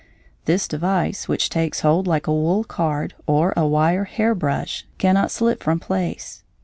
[0.45, 5.29] This device, which takes hold like a wool card, or a wire hair brush, cannot
[5.29, 6.43] slip from place.